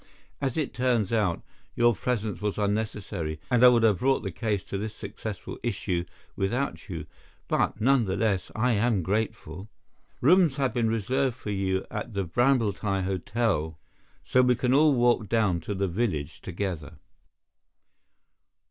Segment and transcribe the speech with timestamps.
[0.41, 1.43] As it turns out
[1.75, 6.05] your presence was unnecessary, and I would have brought the case to this successful issue
[6.35, 7.05] without you,
[7.47, 9.69] but, none the less, I am grateful.
[10.19, 13.77] Rooms have been reserved for you at the Brambletye Hotel,
[14.25, 16.97] so we can all walk down to the village together."